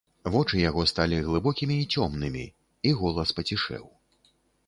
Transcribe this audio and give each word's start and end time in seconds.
Вочы 0.35 0.61
яго 0.69 0.85
сталі 0.91 1.19
глыбокімі 1.27 1.75
і 1.81 1.85
цёмнымі, 1.99 2.45
і 2.87 2.93
голас 3.01 3.37
пацішэў. 3.41 3.85